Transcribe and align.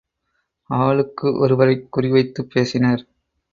ஆளுக்கு 0.69 1.37
ஒருவரைக் 1.39 1.87
குறிவைத்துப் 1.97 2.49
பேசினர். 2.49 3.03